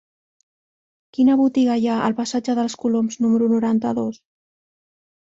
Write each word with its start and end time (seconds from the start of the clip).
Quina 1.17 1.35
botiga 1.41 1.75
hi 1.81 1.85
ha 1.91 1.97
al 2.05 2.15
passatge 2.19 2.55
dels 2.61 2.77
Coloms 2.85 3.19
número 3.27 3.51
noranta-dos? 3.53 4.19